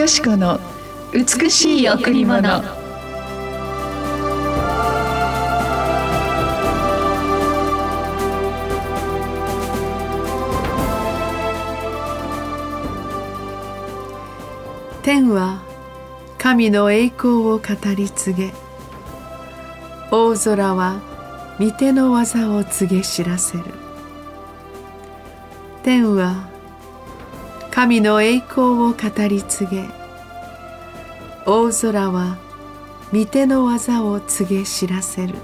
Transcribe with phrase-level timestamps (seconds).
[0.00, 0.58] よし子の
[1.12, 2.42] 美しい贈り物。
[15.02, 15.60] 天は
[16.38, 17.60] 神の栄光を語
[17.94, 18.52] り継げ。
[20.10, 21.02] 大空は
[21.58, 23.64] 御手の技を告げ知らせる。
[25.82, 26.49] 天は
[27.70, 29.84] 神の栄光を語り継げ。
[31.46, 32.36] 大空は
[33.12, 35.34] 御手の技を告げ知らせる。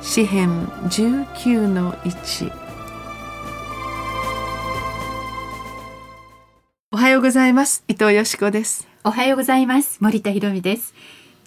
[0.00, 2.52] 詩編19の1
[6.92, 7.84] おはようございます。
[7.86, 8.88] 伊藤よしこです。
[9.04, 9.98] おはようございます。
[10.00, 10.94] 森田博美です。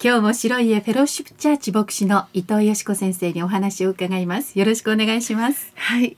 [0.00, 4.56] 今日も白い家フェローシップチャーチ牧師の伊藤よしこ先生にお話を伺います。
[4.56, 5.72] よろしくお願いします。
[5.74, 6.16] はい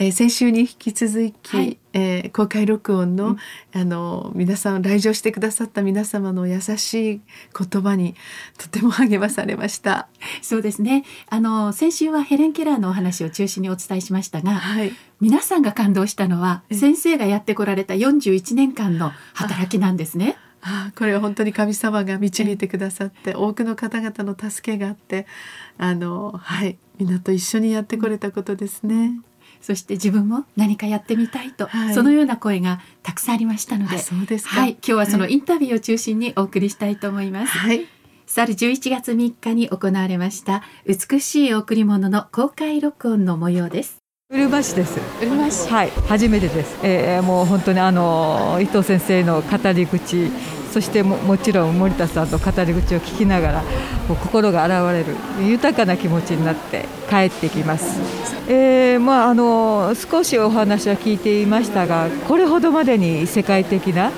[0.00, 3.38] えー、先週に引き続き、はい、えー、公開録音のうん、
[3.74, 7.20] あの皆さん来場してくださった皆様の優しい
[7.70, 8.14] 言葉に
[8.56, 10.08] とても励まされました。
[10.40, 11.04] そうですね。
[11.28, 20.36] あの先週はヘレン・ケラーのお話を中心にお伝えしましたが、はい、皆さんが感動したのは先生がやってこられた41年間の働きなんですね。
[20.62, 25.26] あこれは本当に神様が導いてくださって多くの方々の助けがあって
[25.78, 29.20] あのはい皆と一緒にやってこれたことですね。
[29.60, 37.52] そして自分も何かやってみたいと、はい、そのような声がたくさんありましたのでそうですはい、今日はそのインタビューを中心にお送りしたいと思います。
[37.58, 37.86] はい
[38.30, 43.96] 去る11月3日に行われました美しい贈り物の公開録音の模様です。
[44.32, 45.00] うるま市です。
[45.20, 45.68] うるま市。
[45.68, 46.78] はい、初めてです。
[46.84, 50.30] えー、もう本当にあの伊藤先生の語り口、
[50.72, 53.62] そしてももちろん森田さんの語り口を聞きながら、
[54.08, 58.00] 心が洗われる豊かな気持ちになって帰ってきます。
[58.48, 64.12] えー、まああの少しお話は聞いていましたが、これほどまでに世界的な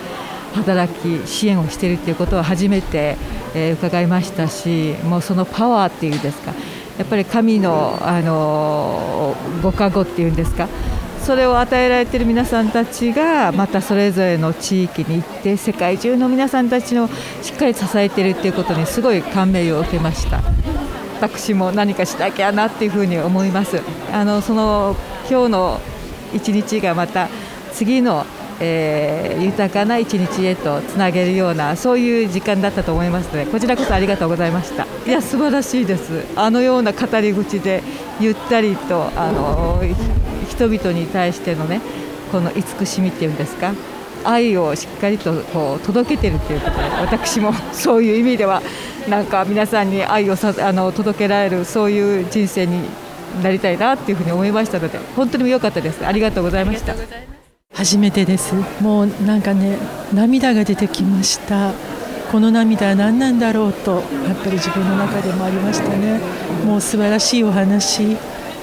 [0.54, 3.16] 働き支援をしているということは初めて、
[3.54, 6.52] えー、伺いましたし、もうそのパワーっていうんですか。
[6.98, 10.68] やっぱり神のあのご加護っていうんですか
[11.22, 17.08] それを与えられている皆さんたちがまたそれぞれの地域に行って世界中の皆さんたちの
[17.42, 20.42] しっかり支えているということにすごい感銘を受けました。
[21.20, 23.80] 私も何かしなきゃなっていうふうに思います。
[24.12, 24.96] あのその
[25.30, 25.80] 今日の
[26.34, 27.28] 一日がまた
[27.72, 28.26] 次の
[28.64, 34.86] えー、豊かな一日へとつなげるようなそういう時間だったと思いますのでこちらこそありがとうございました。
[35.04, 36.24] いや素晴らしいです。
[36.36, 37.82] あのような語り口で
[38.20, 39.82] ゆったりとあの
[40.48, 41.80] 人々に対してのね
[42.30, 43.72] この慈しみっていうんですか
[44.24, 48.62] 愛をしっかりとこう届けてるということで私も そういう意味では
[49.08, 52.84] なんか皆さんに愛をさあの届けられるそういう人生に
[53.42, 56.04] なりたいなっていうふうに思いましたので本当に良かったです。
[56.04, 56.94] ありがとうございました。
[57.74, 58.54] 初めてです。
[58.80, 59.78] もうなんかね
[60.12, 61.72] 涙が出てきました。
[62.30, 64.02] この涙は何なんだろうとやっ
[64.42, 66.20] ぱり自分の中でもありましたね。
[66.64, 68.16] もう素晴らしいお話。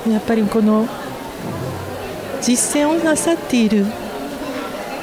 [0.10, 0.88] やっぱりこの
[2.42, 3.86] 実践をなさっている。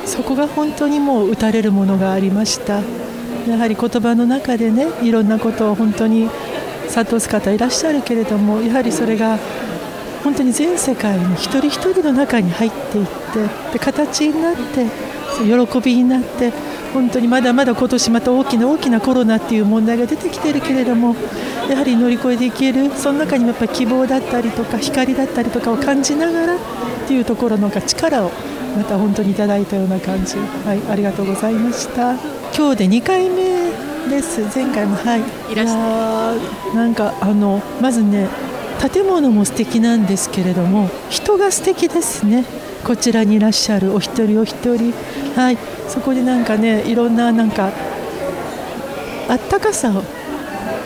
[0.04, 2.80] そこが本当にもう打たれるものがありました。
[3.48, 6.28] やはり言葉の中でねいろんなことを本当に
[6.88, 9.38] 諭す方いらっしゃるけれどもやはりそれが
[10.24, 14.86] 本当に全世界に一人一人の中に入っていってで形になって
[15.38, 16.52] 喜びになって
[16.92, 21.14] 本当にまだまだ今年また大きな大きなコロナっていう問題が出てきてるけれども
[21.68, 26.58] やはり乗り越えていけるその中にもやっぱ希望だったりとか光だったりとかを感じながら
[27.06, 28.32] っていうところの力を
[28.76, 32.14] また本当にいただいたような感じ、はい、ありがとうございました。
[32.52, 33.70] 今日で2回目
[34.10, 34.40] です。
[34.52, 35.20] 前回もはい。
[35.52, 36.34] いらっしゃ
[36.74, 38.28] なんかあのまずね
[38.92, 42.44] 建物も素敵なんですけれども人が素敵ですね。
[42.84, 44.92] こちらにいらっしゃるお一人お一人。
[45.36, 45.58] はい。
[45.86, 47.70] そこでなんかねいろんななんか
[49.28, 50.02] あったかさを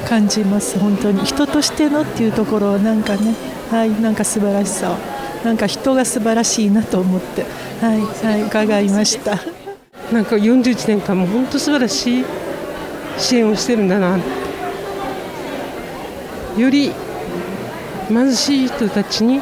[0.06, 0.78] 感じます。
[0.78, 1.24] 本当に。
[1.24, 3.34] 人としてのっていうところをなんかね。
[3.70, 4.00] はい。
[4.02, 7.44] なんか素晴らしさをなんか人が素晴らしいなと思って。
[7.80, 9.38] はいはい伺いました。
[10.12, 12.24] なんか41年間も本当素晴らしい
[13.16, 14.18] 支援をしてるんだな
[16.58, 16.90] より
[18.08, 19.40] 貧しい人たちに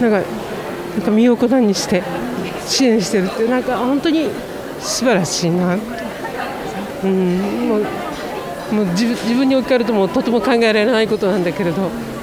[0.00, 2.02] なんかなんか身を粉にして
[2.66, 4.28] 支援してるってなんか本当に
[4.80, 5.76] 素晴らしいな、
[7.04, 7.86] うん、もう
[8.74, 12.15] もう自分に置き換えるともとても考えられないことなんだけれど。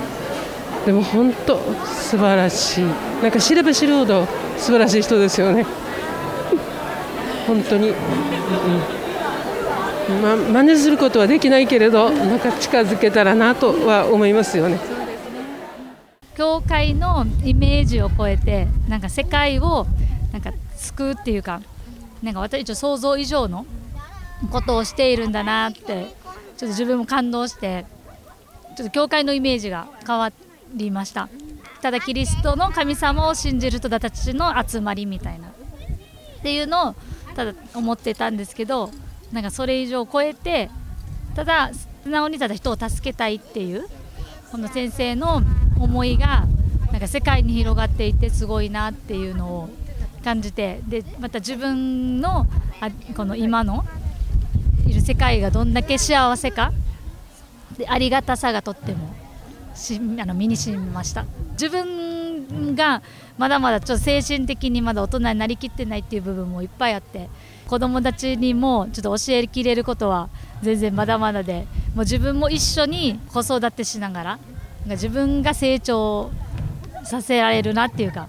[0.85, 2.85] でも本当素晴らしい。
[3.21, 4.27] なんか知れば知るほど
[4.57, 5.65] 素晴らしい人ですよね。
[7.47, 7.95] 本当に、うん
[10.21, 14.77] ま、真似することはできないけれどなんか近づけたらなとは思いますよね。
[16.35, 19.85] 教会のイメージを超えてなんか世界を
[20.31, 21.61] なんか救うっていうか
[22.23, 23.65] なんか私一応想像以上の
[24.51, 26.05] ことをしているんだなってちょっ
[26.57, 27.85] と自分も感動して
[28.75, 30.42] ちょっと教会のイメージが変わって
[30.73, 31.29] りました。
[31.81, 35.49] ただキリストの神様を信じる人たちの集まりみたいな。
[35.49, 35.51] っ
[36.43, 36.95] ていうのを
[37.35, 38.91] ただ思ってたんですけど
[39.31, 40.69] なんかそれ以上超えて
[41.35, 41.71] ただ
[42.03, 43.87] 素直にただ人を助けたいっていう
[44.51, 45.41] この先生の
[45.79, 46.45] 思いが
[46.91, 49.69] なんか世界に広がっていてすごいなっていうのを
[50.23, 52.45] 感じてでまた自分の
[52.81, 53.85] あこの今の
[54.85, 56.71] いる世界がどんだけ幸せか
[57.77, 59.15] でありがたさがとっても
[59.75, 61.25] しあの身にしみました。
[61.51, 63.01] 自分が
[63.37, 67.29] まだまだちょっと精神的にまだ大人になりきってないっていう部分もいっぱいあって
[67.67, 70.29] 子供たちにもちょっと教えきれることは
[70.61, 71.65] 全然まだまだで
[71.95, 74.39] もう自分も一緒に子育てしながら
[74.85, 76.31] 自分が成長
[77.03, 78.27] させられるなっていうか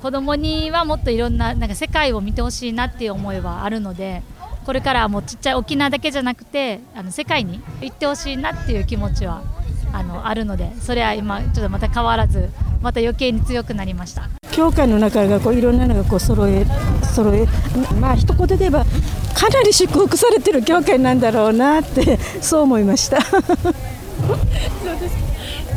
[0.00, 4.22] 子供にはもっといろんななんか世界を見てほしいなっていう思いはあるので
[4.64, 9.42] これからはもうちっちゃい沖縄だけじゃなくてあの世界に行ってほしいなっていう気持ちは
[9.92, 12.48] あのあるのでそれは今ちょっとまた変わらず
[12.80, 14.28] また余計に強くなりました。
[14.52, 16.66] 教会の中がこういろんなのがこう揃え
[17.14, 17.46] 揃え
[18.00, 18.84] まあ一言で言えば
[19.34, 23.20] かなり祝福されてる教会なんだろうなってそう思いました。
[23.30, 23.36] そ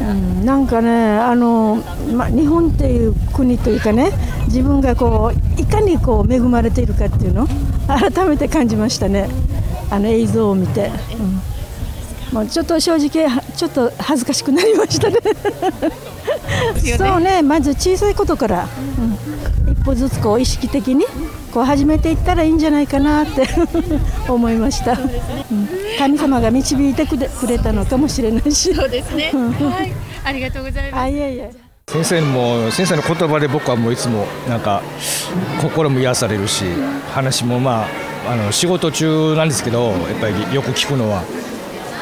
[0.02, 1.82] うん、なんかねあの、
[2.14, 4.12] まあ、日本っていう国というかね
[4.46, 7.48] 自分がこういかにこう恵まれているかっていうのを
[7.88, 9.30] 改めて感じましたね。
[9.90, 11.42] あの映像を見て、うん、
[12.34, 15.18] もうちょっと正直ちょっと恥ずかしくなりましたね。
[16.98, 18.68] そうねまず小さいことから、
[19.68, 21.06] うん、一歩ずつこう意識的に
[21.54, 23.48] こう始めていったらいいんじゃないかなって
[24.28, 25.70] 思いました、うん、
[26.00, 28.74] 神様が導いてくれたのかもしれないし。
[28.74, 29.94] そうですね、はい、
[30.24, 31.02] ありがとうございます。
[31.02, 31.52] あいえいえ。
[31.88, 34.82] 先生も先生の言葉で僕はもういつもなんか
[35.62, 36.66] 心も癒されるし
[37.14, 41.24] 話もまああの仕事中なんですけどやっぱりよく聞くのは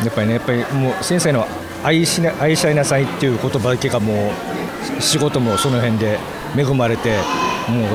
[0.03, 1.45] やっぱりねやっぱりもう先生の
[1.83, 4.31] 愛しな愛し合いなさいっていう言葉だけがも
[4.97, 6.19] う仕事もその辺で
[6.55, 7.15] 恵まれて
[7.67, 7.85] も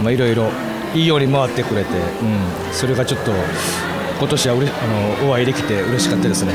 [0.00, 0.50] うまあいろいろ
[0.94, 3.32] いいように回ってくれて、うん、それがちょっと
[4.18, 6.52] 今年はうれあのお会いできて嬉しかったですね。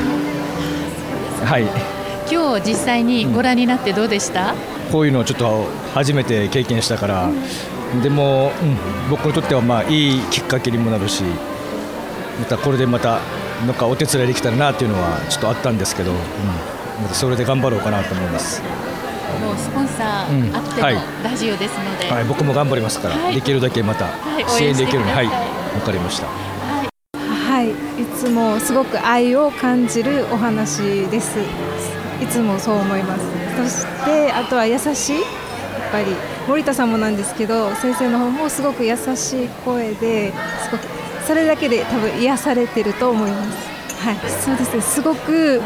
[1.44, 1.98] はい。
[2.30, 11.24] 今日実際にご覧になってどうでした、うん、こういうのをちょっと初めて経験したから、うん、でも、うん、僕にとってはまあいいきっかけにもなるし
[12.38, 13.22] またこれでまた
[13.66, 18.62] なんかお手伝いできたらなっていうのはちょっとあったんですけど、うん、またそれで頑張ろうかなと思います。
[19.42, 24.08] もうスポンサーあってのラジオですので、はい、はい、僕も頑張りますから、はい、できるだけまた
[24.48, 25.32] 支援できるように、はい、わ、
[25.86, 26.28] かりました。
[26.28, 27.72] はい、
[28.02, 31.40] いつもすごく愛を感じるお話です。
[32.22, 33.26] いつもそう思います。
[33.72, 36.06] そしてあとは優しい、やっぱり
[36.48, 40.32] 森田さんもなんですけど、先生の方もすごく優しい声で
[40.64, 40.97] すごく
[41.28, 43.78] それだけで多分癒されてると思います。
[43.98, 44.82] はい、そうですね。
[44.82, 45.62] すごく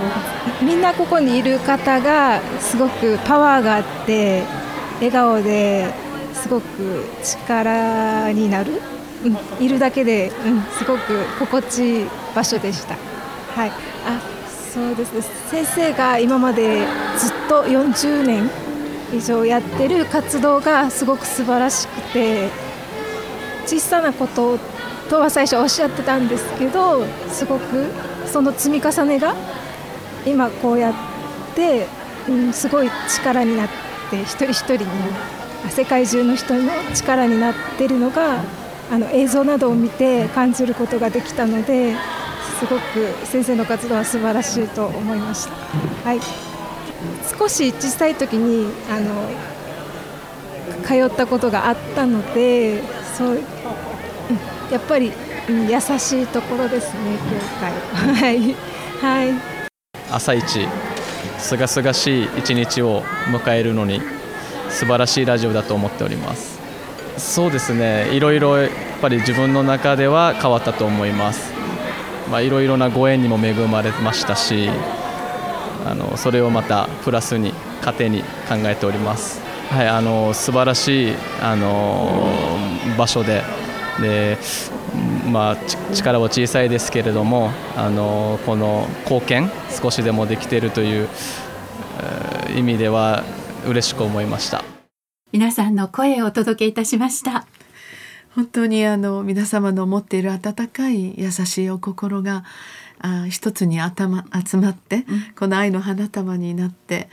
[0.61, 4.43] みんなここにいる方がすごくパワーがあって
[4.95, 5.93] 笑顔で
[6.33, 8.81] すごく力になる、
[9.23, 12.05] うん、いるだけで、うん、すごく心地いい
[12.35, 12.95] 場所でした。
[13.53, 14.19] はい、あ
[14.73, 15.21] そうです
[15.51, 16.87] 先生が今まで
[17.19, 18.49] ずっと40年
[19.13, 22.49] 以上やってる活動がすごく素晴らしくて
[23.67, 24.57] 小さなこと
[25.11, 27.85] とは最初おっしゃってたんですけどすごく
[28.25, 29.35] その積み重ねが
[30.25, 30.93] 今こうやっ
[31.53, 31.85] て、
[32.29, 33.67] うん、すごい力になっ
[34.09, 34.85] て一人一人に
[35.69, 38.41] 世界中の人の力になってるのが
[38.89, 41.93] あの映像などを見て感じることができたので
[42.59, 45.53] すごく先生の活動は素晴らしいと思いました。
[46.07, 46.19] はい
[47.37, 49.27] 少し小さい時にあの
[50.85, 52.83] 通ったことがあったので
[53.17, 53.39] そう
[54.71, 55.11] やっぱり
[55.49, 57.71] 優しいところですね、教会。
[58.15, 58.55] はい、
[59.01, 59.41] はい、
[60.09, 60.65] 朝一、
[61.37, 64.01] すがすがしい一日を迎えるのに、
[64.69, 66.57] 素晴らしいラジオだと思っております。
[67.17, 71.51] そうですね、いろいろやっぱり自分の中では変わったと思います。
[72.31, 74.69] まあ、いろいろなご縁にも恵まれましたし、
[75.85, 79.41] あのそれをまたプラスに糧に考えております。
[79.69, 82.29] はい、あの素晴らしいあの
[82.97, 83.41] 場所で
[83.99, 84.37] で
[85.31, 85.57] まあ、
[85.93, 91.09] 力は小さいですけれどもあのこの貢献少しでもできているという
[92.55, 93.23] 意味では
[93.67, 94.63] 嬉しく思いました。
[95.31, 97.45] 皆さんの声をお届けいたしました。
[98.35, 102.43] 本当にあの皆様の持っている温かい優しいお心が
[102.99, 105.03] あ一つに頭集まって、うん、
[105.37, 107.09] この愛の花束になって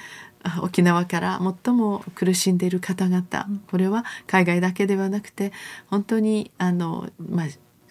[0.62, 3.26] 沖縄から最も苦しんでいる方々。
[3.70, 5.52] これは海外だけではなくて
[5.88, 7.46] 本当にあの、まあ、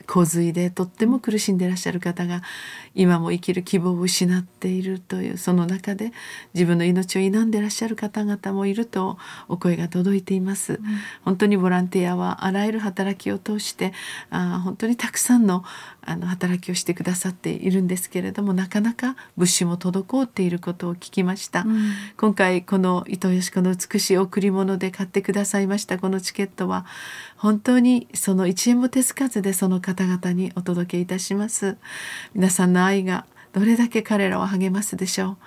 [0.08, 2.42] 洪水でとっても苦しんでいらっしゃる方が
[2.96, 6.14] 今も生きる希望を失っているというその中で
[6.54, 9.18] 自分の命を否んでいらっしゃる方々もいると
[9.50, 10.74] お声が届いています。
[10.74, 10.80] うん、
[11.24, 13.94] 本当にボランティアはあらゆる働きを通して
[14.30, 15.64] あ本当にたくさんの
[16.08, 26.86] あの働きをしてくださっているんですけれどもなかなか物資も滞っていることを聞きました、うん、今回この伊藤よし子の美しい贈り物で買ってくださいましたこのチケットは
[27.36, 31.78] 本当にその1円も手つかずでその方々にお届けいたします。
[32.34, 35.38] 皆さんの愛がどれだけ彼らを励ますでしょう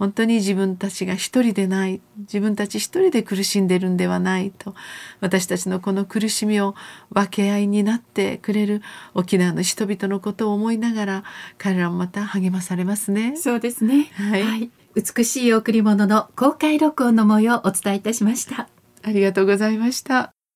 [0.00, 4.74] 本当に自分たちが一人でない自分たち一人で苦しんでるんではないと
[5.20, 6.74] 私たちのこの苦しみを
[7.10, 8.80] 分け合いになってくれる
[9.12, 11.24] 沖縄の人々のことを思いながら
[11.58, 13.36] 彼らもまた励まされますね。
[13.36, 18.70] そうですね、はい、はい、美しい贈り物の公開録音の模様をお伝えいたしました。
[19.02, 20.39] ありがとうございました